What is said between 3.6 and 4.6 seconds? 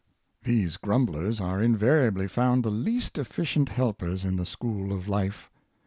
helpers in the